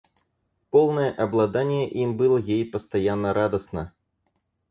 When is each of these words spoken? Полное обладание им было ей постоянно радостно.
Полное 0.71 1.11
обладание 1.13 1.87
им 1.87 2.17
было 2.17 2.39
ей 2.39 2.65
постоянно 2.65 3.35
радостно. 3.35 3.93